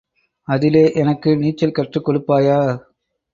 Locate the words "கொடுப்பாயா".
2.09-2.59